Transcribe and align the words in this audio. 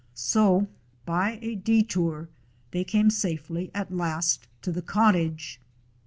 So 0.15 0.65
by 1.05 1.37
a 1.43 1.53
detour 1.53 2.27
they 2.71 2.83
came 2.83 3.11
safely 3.11 3.69
at 3.75 3.93
last 3.93 4.47
to 4.63 4.71
the 4.71 4.81
cottage. 4.81 5.61